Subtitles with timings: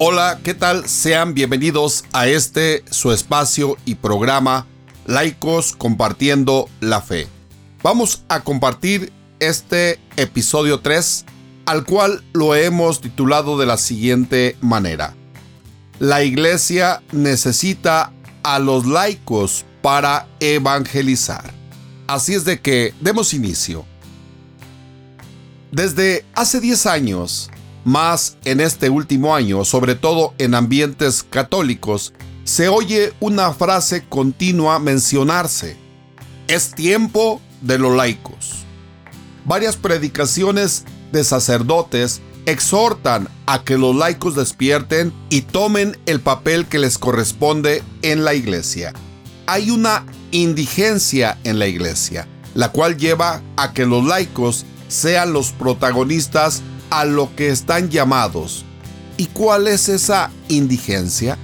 [0.00, 0.88] Hola, ¿qué tal?
[0.88, 4.64] Sean bienvenidos a este su espacio y programa
[5.06, 7.26] Laicos Compartiendo la Fe.
[7.82, 11.24] Vamos a compartir este episodio 3,
[11.66, 15.14] al cual lo hemos titulado de la siguiente manera.
[15.98, 18.12] La iglesia necesita
[18.44, 21.52] a los laicos para evangelizar.
[22.06, 23.84] Así es de que demos inicio.
[25.72, 27.50] Desde hace 10 años,
[27.88, 32.12] más en este último año, sobre todo en ambientes católicos,
[32.44, 35.76] se oye una frase continua mencionarse.
[36.46, 38.64] Es tiempo de los laicos.
[39.44, 46.78] Varias predicaciones de sacerdotes exhortan a que los laicos despierten y tomen el papel que
[46.78, 48.92] les corresponde en la iglesia.
[49.46, 55.52] Hay una indigencia en la iglesia, la cual lleva a que los laicos sean los
[55.52, 58.64] protagonistas a lo que están llamados.
[59.16, 61.38] ¿Y cuál es esa indigencia?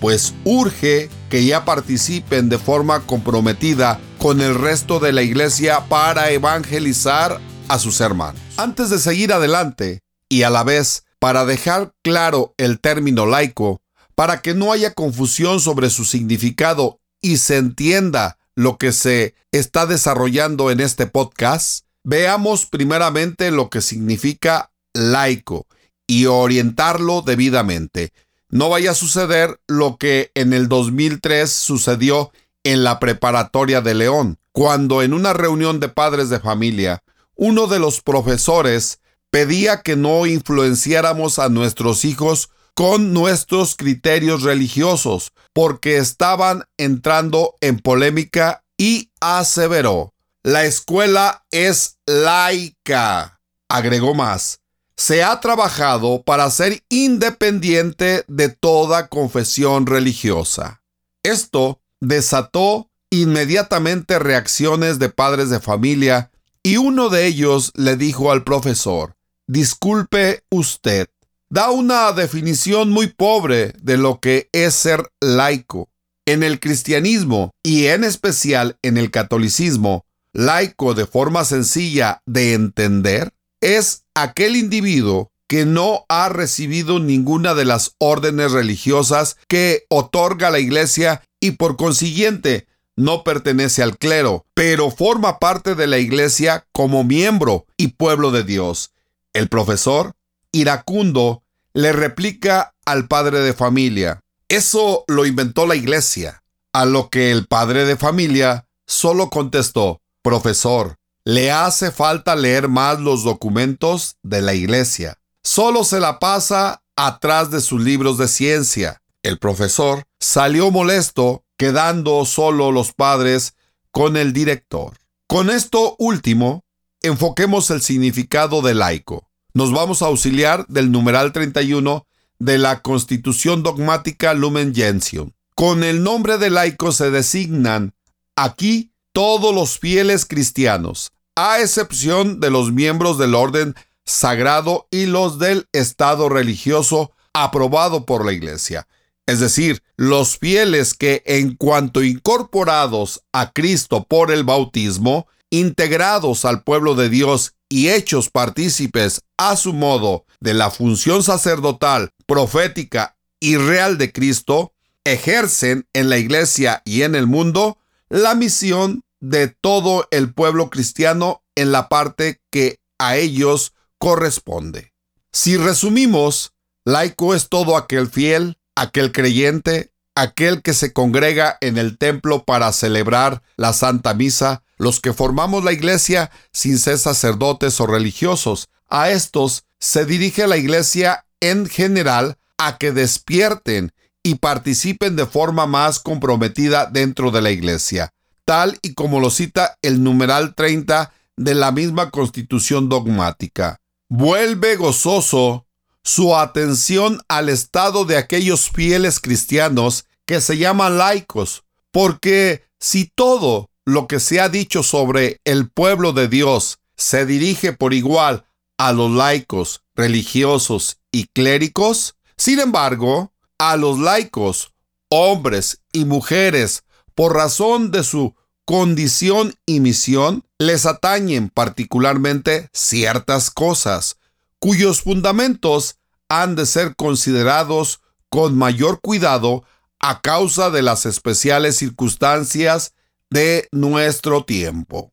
[0.00, 6.30] Pues urge que ya participen de forma comprometida con el resto de la iglesia para
[6.30, 8.40] evangelizar a sus hermanos.
[8.56, 13.82] Antes de seguir adelante, y a la vez para dejar claro el término laico,
[14.14, 19.86] para que no haya confusión sobre su significado y se entienda lo que se está
[19.86, 25.66] desarrollando en este podcast, veamos primeramente lo que significa laico
[26.06, 28.12] y orientarlo debidamente.
[28.48, 32.32] No vaya a suceder lo que en el 2003 sucedió
[32.64, 37.02] en la preparatoria de León, cuando en una reunión de padres de familia,
[37.36, 45.32] uno de los profesores pedía que no influenciáramos a nuestros hijos con nuestros criterios religiosos,
[45.52, 53.40] porque estaban entrando en polémica y aseveró, la escuela es laica.
[53.68, 54.60] Agregó más,
[54.96, 60.82] se ha trabajado para ser independiente de toda confesión religiosa.
[61.22, 66.30] Esto desató inmediatamente reacciones de padres de familia
[66.62, 71.08] y uno de ellos le dijo al profesor, disculpe usted,
[71.48, 75.88] da una definición muy pobre de lo que es ser laico.
[76.26, 83.32] En el cristianismo y en especial en el catolicismo, laico de forma sencilla de entender
[83.60, 90.60] es aquel individuo que no ha recibido ninguna de las órdenes religiosas que otorga la
[90.60, 97.02] Iglesia y por consiguiente no pertenece al clero, pero forma parte de la Iglesia como
[97.02, 98.92] miembro y pueblo de Dios.
[99.32, 100.12] El profesor,
[100.52, 101.42] iracundo,
[101.72, 106.42] le replica al padre de familia, eso lo inventó la Iglesia,
[106.72, 113.00] a lo que el padre de familia solo contestó, profesor, le hace falta leer más
[113.00, 115.18] los documentos de la iglesia.
[115.42, 119.02] Solo se la pasa atrás de sus libros de ciencia.
[119.22, 123.54] El profesor salió molesto, quedando solo los padres
[123.90, 124.96] con el director.
[125.26, 126.64] Con esto último,
[127.02, 129.28] enfoquemos el significado de laico.
[129.52, 132.06] Nos vamos a auxiliar del numeral 31
[132.38, 135.32] de la Constitución Dogmática Lumen Gentium.
[135.54, 137.94] Con el nombre de laico se designan
[138.36, 145.38] aquí todos los fieles cristianos, a excepción de los miembros del orden sagrado y los
[145.38, 148.86] del Estado religioso aprobado por la Iglesia.
[149.26, 156.62] Es decir, los fieles que en cuanto incorporados a Cristo por el bautismo, integrados al
[156.62, 163.56] pueblo de Dios y hechos partícipes a su modo de la función sacerdotal, profética y
[163.56, 164.72] real de Cristo,
[165.04, 167.78] ejercen en la iglesia y en el mundo
[168.10, 174.92] la misión de todo el pueblo cristiano en la parte que a ellos corresponde.
[175.32, 176.52] Si resumimos,
[176.84, 182.72] laico es todo aquel fiel, aquel creyente, aquel que se congrega en el templo para
[182.72, 188.68] celebrar la Santa Misa, los que formamos la iglesia sin ser sacerdotes o religiosos.
[188.88, 193.92] A estos se dirige la iglesia en general a que despierten
[194.22, 198.12] y participen de forma más comprometida dentro de la iglesia,
[198.44, 203.80] tal y como lo cita el numeral 30 de la misma constitución dogmática.
[204.08, 205.66] Vuelve gozoso
[206.02, 213.70] su atención al estado de aquellos fieles cristianos que se llaman laicos, porque si todo
[213.84, 218.44] lo que se ha dicho sobre el pueblo de Dios se dirige por igual
[218.78, 223.29] a los laicos, religiosos y clérigos, sin embargo,
[223.60, 224.72] a los laicos,
[225.10, 226.82] hombres y mujeres,
[227.14, 228.34] por razón de su
[228.64, 234.16] condición y misión, les atañen particularmente ciertas cosas,
[234.58, 235.98] cuyos fundamentos
[236.30, 239.64] han de ser considerados con mayor cuidado
[239.98, 242.94] a causa de las especiales circunstancias
[243.28, 245.12] de nuestro tiempo.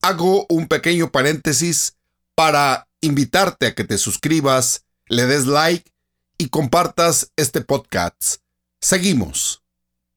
[0.00, 1.98] Hago un pequeño paréntesis
[2.34, 5.92] para invitarte a que te suscribas, le des like
[6.38, 8.36] y compartas este podcast.
[8.80, 9.62] Seguimos.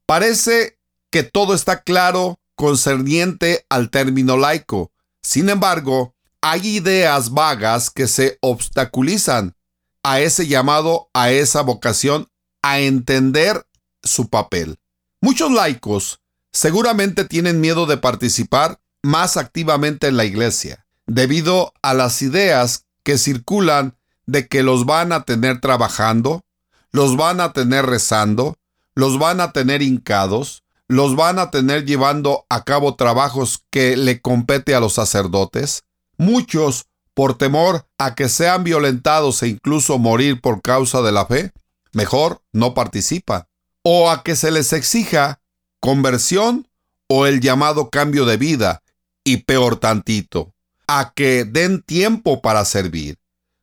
[0.06, 0.80] Parece
[1.12, 4.92] que todo está claro concerniente al término laico.
[5.22, 9.56] Sin embargo, hay ideas vagas que se obstaculizan
[10.04, 12.28] a ese llamado, a esa vocación,
[12.62, 13.66] a entender
[14.04, 14.78] su papel.
[15.22, 22.22] Muchos laicos seguramente tienen miedo de participar más activamente en la iglesia, debido a las
[22.22, 23.98] ideas que circulan
[24.32, 26.44] de que los van a tener trabajando,
[26.92, 28.58] los van a tener rezando,
[28.94, 34.22] los van a tener hincados, los van a tener llevando a cabo trabajos que le
[34.22, 35.84] compete a los sacerdotes.
[36.18, 41.52] Muchos, por temor a que sean violentados e incluso morir por causa de la fe,
[41.92, 43.46] mejor no participan.
[43.84, 45.42] O a que se les exija
[45.80, 46.68] conversión
[47.08, 48.84] o el llamado cambio de vida,
[49.24, 50.54] y peor tantito,
[50.88, 53.19] a que den tiempo para servir.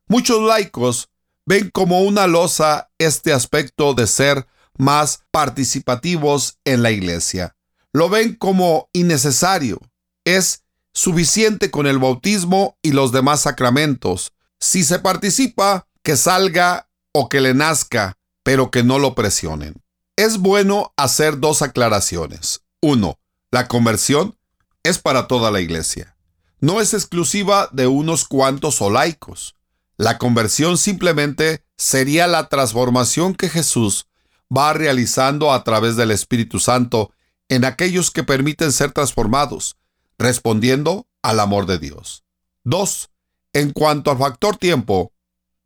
[0.09, 1.09] Muchos laicos
[1.47, 4.47] ven como una losa este aspecto de ser
[4.79, 7.57] más participativos en la iglesia.
[7.93, 9.81] Lo ven como innecesario.
[10.25, 10.63] Es
[10.93, 14.33] suficiente con el bautismo y los demás sacramentos.
[14.61, 19.75] Si se participa, que salga o que le nazca, pero que no lo presionen.
[20.15, 22.63] Es bueno hacer dos aclaraciones.
[22.81, 23.19] Uno,
[23.51, 24.39] la conversión
[24.85, 26.17] es para toda la iglesia.
[26.61, 29.57] No es exclusiva de unos cuantos o laicos.
[29.97, 34.07] La conversión simplemente sería la transformación que Jesús
[34.55, 37.13] va realizando a través del Espíritu Santo
[37.49, 39.77] en aquellos que permiten ser transformados,
[40.19, 42.25] respondiendo al amor de Dios.
[42.65, 43.11] 2.
[43.55, 45.13] En cuanto al factor tiempo,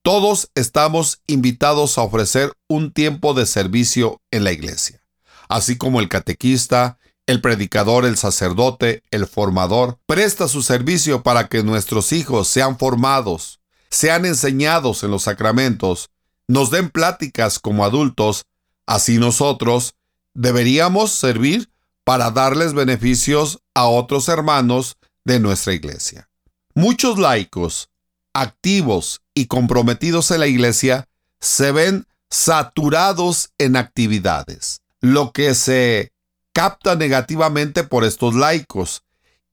[0.03, 5.03] todos estamos invitados a ofrecer un tiempo de servicio en la iglesia,
[5.49, 11.63] así como el catequista, el predicador, el sacerdote, el formador, presta su servicio para que
[11.63, 13.60] nuestros hijos sean formados,
[13.91, 16.11] sean enseñados en los sacramentos,
[16.49, 18.47] nos den pláticas como adultos
[18.91, 19.95] Así nosotros
[20.35, 21.71] deberíamos servir
[22.03, 26.29] para darles beneficios a otros hermanos de nuestra iglesia.
[26.75, 27.89] Muchos laicos,
[28.35, 31.09] activos y comprometidos en la iglesia,
[31.39, 36.13] se ven saturados en actividades, lo que se
[36.53, 39.05] capta negativamente por estos laicos,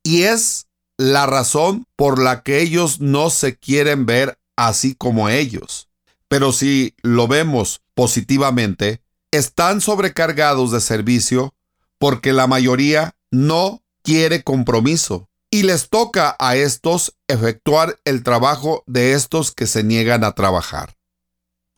[0.02, 0.66] y es
[0.98, 5.88] la razón por la que ellos no se quieren ver así como ellos.
[6.28, 9.00] Pero si lo vemos positivamente,
[9.30, 11.54] están sobrecargados de servicio
[11.98, 19.12] porque la mayoría no quiere compromiso y les toca a estos efectuar el trabajo de
[19.12, 20.96] estos que se niegan a trabajar.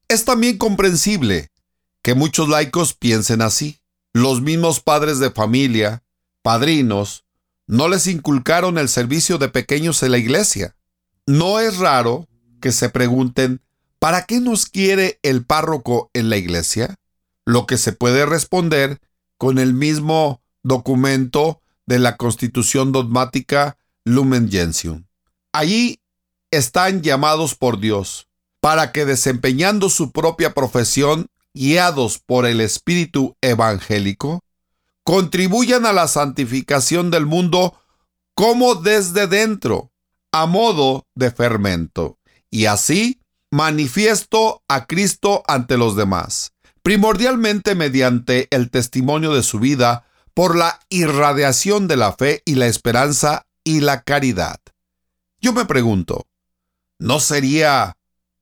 [0.08, 1.50] Es también comprensible
[2.02, 3.80] que muchos laicos piensen así.
[4.12, 6.02] Los mismos padres de familia,
[6.42, 7.24] padrinos,
[7.70, 10.76] no les inculcaron el servicio de pequeños en la iglesia.
[11.26, 12.28] No es raro
[12.60, 13.62] que se pregunten,
[13.98, 16.96] ¿para qué nos quiere el párroco en la iglesia?
[17.50, 19.00] lo que se puede responder
[19.36, 25.04] con el mismo documento de la Constitución dogmática Lumen Gentium.
[25.52, 26.00] Allí
[26.50, 28.28] están llamados por Dios
[28.60, 34.44] para que desempeñando su propia profesión, guiados por el Espíritu evangélico,
[35.04, 37.78] contribuyan a la santificación del mundo
[38.34, 39.92] como desde dentro,
[40.32, 42.18] a modo de fermento,
[42.50, 46.52] y así manifiesto a Cristo ante los demás
[46.82, 52.66] primordialmente mediante el testimonio de su vida por la irradiación de la fe y la
[52.66, 54.60] esperanza y la caridad.
[55.40, 56.26] Yo me pregunto,
[56.98, 57.96] ¿no sería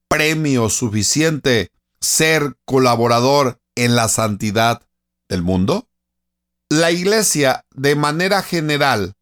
[0.08, 4.82] premio suficiente ser colaborador en la santidad
[5.28, 5.87] del mundo?
[6.70, 9.14] La Iglesia, de manera general,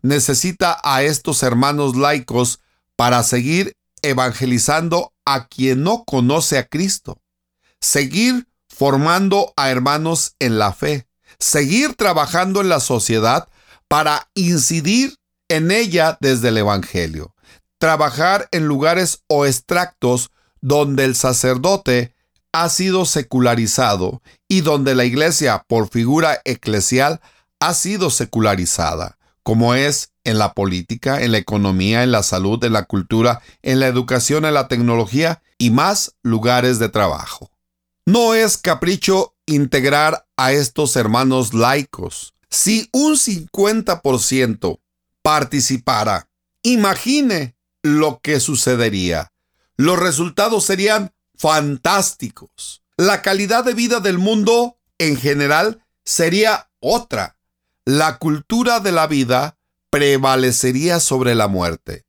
[0.00, 2.60] necesita a estos hermanos laicos
[2.96, 7.20] para seguir evangelizando a quien no conoce a Cristo,
[7.78, 11.06] seguir formando a hermanos en la fe,
[11.38, 13.48] seguir trabajando en la sociedad
[13.86, 15.16] para incidir
[15.48, 17.34] en ella desde el Evangelio,
[17.76, 20.30] trabajar en lugares o extractos
[20.62, 22.13] donde el sacerdote
[22.54, 27.20] ha sido secularizado y donde la iglesia por figura eclesial
[27.58, 32.72] ha sido secularizada, como es en la política, en la economía, en la salud, en
[32.72, 37.50] la cultura, en la educación, en la tecnología y más lugares de trabajo.
[38.06, 42.34] No es capricho integrar a estos hermanos laicos.
[42.50, 44.78] Si un 50%
[45.22, 46.28] participara,
[46.62, 49.32] imagine lo que sucedería.
[49.76, 52.82] Los resultados serían fantásticos.
[52.96, 57.36] La calidad de vida del mundo en general sería otra.
[57.84, 59.58] La cultura de la vida
[59.90, 62.04] prevalecería sobre la muerte.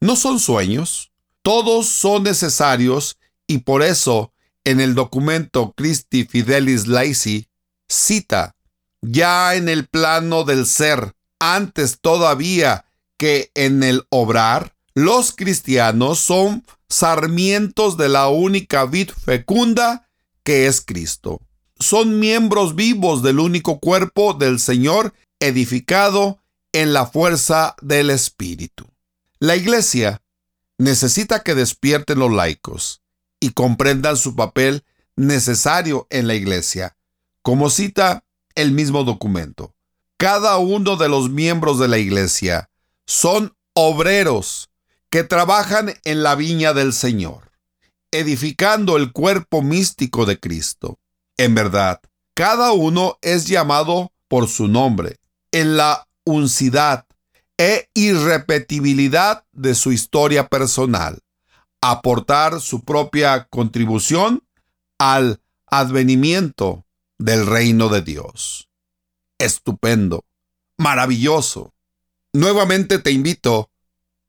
[0.00, 4.32] No son sueños, todos son necesarios y por eso
[4.64, 7.48] en el documento Christi Fidelis Laici
[7.88, 8.54] cita,
[9.00, 12.84] ya en el plano del ser, antes todavía
[13.16, 20.08] que en el obrar, los cristianos son sarmientos de la única vid fecunda
[20.42, 21.40] que es Cristo.
[21.78, 26.38] Son miembros vivos del único cuerpo del Señor edificado
[26.72, 28.86] en la fuerza del Espíritu.
[29.38, 30.22] La Iglesia
[30.78, 33.02] necesita que despierten los laicos
[33.40, 34.84] y comprendan su papel
[35.16, 36.96] necesario en la Iglesia,
[37.42, 39.74] como cita el mismo documento.
[40.16, 42.70] Cada uno de los miembros de la Iglesia
[43.06, 44.70] son obreros
[45.10, 47.50] que trabajan en la viña del Señor,
[48.10, 50.98] edificando el cuerpo místico de Cristo.
[51.36, 52.00] En verdad,
[52.34, 55.16] cada uno es llamado por su nombre,
[55.52, 57.06] en la uncidad
[57.56, 61.18] e irrepetibilidad de su historia personal,
[61.80, 64.44] aportar su propia contribución
[64.98, 66.84] al advenimiento
[67.18, 68.68] del reino de Dios.
[69.38, 70.24] Estupendo,
[70.76, 71.72] maravilloso.
[72.32, 73.67] Nuevamente te invito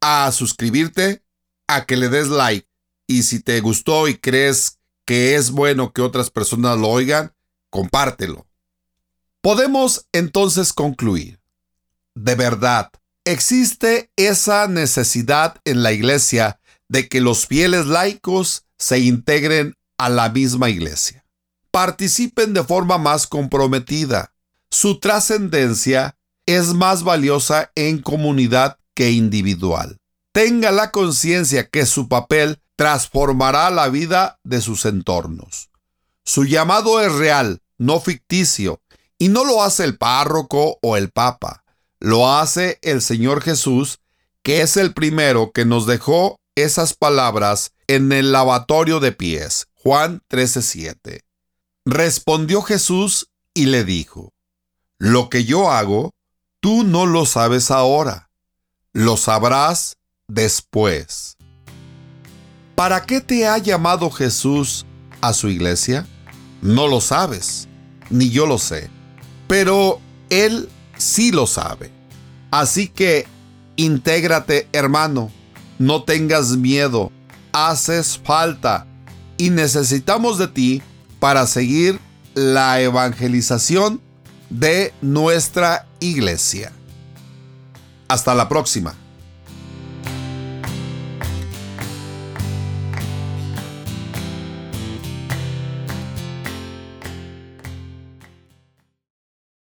[0.01, 1.24] a suscribirte,
[1.68, 2.68] a que le des like
[3.08, 7.34] y si te gustó y crees que es bueno que otras personas lo oigan,
[7.70, 8.46] compártelo.
[9.41, 11.39] Podemos entonces concluir.
[12.13, 12.91] De verdad,
[13.25, 20.29] existe esa necesidad en la iglesia de que los fieles laicos se integren a la
[20.29, 21.25] misma iglesia.
[21.72, 24.34] Participen de forma más comprometida.
[24.70, 29.98] Su trascendencia es más valiosa en comunidad que individual.
[30.34, 35.70] Tenga la conciencia que su papel transformará la vida de sus entornos.
[36.25, 38.82] Su llamado es real, no ficticio,
[39.18, 41.63] y no lo hace el párroco o el papa,
[42.01, 44.00] lo hace el Señor Jesús,
[44.44, 49.68] que es el primero que nos dejó esas palabras en el lavatorio de pies.
[49.75, 51.22] Juan 13:7.
[51.86, 54.34] Respondió Jesús y le dijo,
[54.98, 56.12] Lo que yo hago,
[56.60, 58.28] tú no lo sabes ahora
[58.93, 61.38] lo sabrás después.
[62.75, 64.86] ¿Para qué te ha llamado Jesús
[65.22, 66.08] a su iglesia?
[66.62, 67.67] No lo sabes,
[68.10, 68.89] ni yo lo sé,
[69.48, 71.91] pero Él sí lo sabe.
[72.51, 73.27] Así que
[73.75, 75.31] intégrate, hermano,
[75.77, 77.12] no tengas miedo,
[77.51, 78.88] haces falta
[79.38, 80.81] y necesitamos de ti
[81.19, 82.00] para seguir
[82.34, 84.01] la evangelización
[84.50, 86.72] de nuestra iglesia.
[88.10, 88.96] Hasta la próxima.